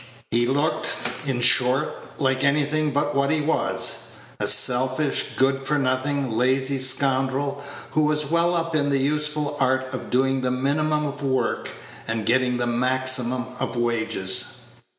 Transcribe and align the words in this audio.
He 0.31 0.47
looked, 0.47 0.89
in 1.27 1.41
short, 1.41 1.95
like 2.17 2.43
anything 2.43 2.89
but 2.89 3.13
what 3.13 3.29
he 3.29 3.39
was 3.39 4.15
a 4.39 4.47
selfish, 4.47 5.33
good 5.37 5.63
for 5.63 5.77
nothing, 5.77 6.31
lazy 6.35 6.79
scoundrel, 6.79 7.61
who 7.91 8.01
was 8.05 8.31
well 8.31 8.55
up 8.55 8.73
in 8.75 8.89
the 8.89 8.97
useful 8.97 9.55
art 9.59 9.85
of 9.93 10.09
doing 10.09 10.41
the 10.41 10.49
minimum 10.49 11.05
of 11.05 11.21
work, 11.21 11.69
and 12.07 12.25
getting 12.25 12.57
the 12.57 12.65
maximum 12.65 13.45
of 13.59 13.75
wages. 13.75 14.63